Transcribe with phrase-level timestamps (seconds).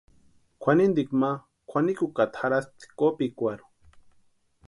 [0.61, 1.31] Kwʼanintikwa ma
[1.69, 3.67] kwʼanikukata jarhaspti kopikwarhu.